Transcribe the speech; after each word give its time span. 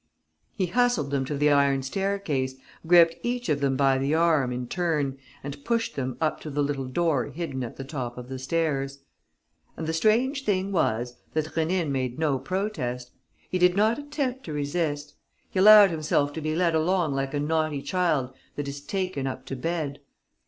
He 0.55 0.65
hustled 0.65 1.11
them 1.11 1.25
to 1.25 1.37
the 1.37 1.51
iron 1.51 1.83
staircase, 1.83 2.55
gripped 2.87 3.17
each 3.21 3.49
of 3.49 3.59
them 3.61 3.77
by 3.77 3.99
the 3.99 4.15
arm 4.15 4.51
in 4.51 4.65
turn 4.67 5.19
and 5.43 5.63
pushed 5.63 5.95
them 5.95 6.17
up 6.19 6.39
to 6.41 6.49
the 6.49 6.63
little 6.63 6.87
door 6.87 7.25
hidden 7.25 7.63
at 7.63 7.75
the 7.75 7.83
top 7.83 8.17
of 8.17 8.27
the 8.27 8.39
stairs. 8.39 9.03
And 9.77 9.85
the 9.85 9.93
strange 9.93 10.43
thing 10.43 10.71
was 10.71 11.17
that 11.33 11.45
Rénine 11.53 11.91
made 11.91 12.17
no 12.17 12.39
protest. 12.39 13.11
He 13.47 13.59
did 13.59 13.77
not 13.77 13.99
attempt 13.99 14.43
to 14.45 14.53
resist. 14.53 15.13
He 15.51 15.59
allowed 15.59 15.91
himself 15.91 16.33
to 16.33 16.41
be 16.41 16.55
led 16.55 16.73
along 16.73 17.13
like 17.13 17.35
a 17.35 17.39
naughty 17.39 17.83
child 17.83 18.33
that 18.55 18.67
is 18.67 18.81
taken 18.81 19.27
up 19.27 19.45
to 19.45 19.55
bed. 19.55 19.99